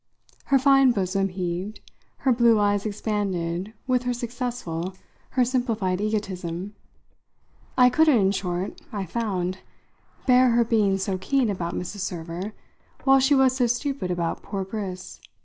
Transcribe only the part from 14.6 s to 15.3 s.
Briss.